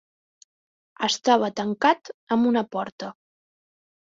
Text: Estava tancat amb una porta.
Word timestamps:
Estava 1.07 1.49
tancat 1.61 2.11
amb 2.37 2.51
una 2.53 2.67
porta. 2.77 3.11